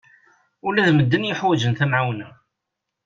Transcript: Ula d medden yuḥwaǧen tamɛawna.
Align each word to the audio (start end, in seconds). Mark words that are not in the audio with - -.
Ula 0.67 0.87
d 0.87 0.89
medden 0.95 1.27
yuḥwaǧen 1.29 1.73
tamɛawna. 1.73 2.29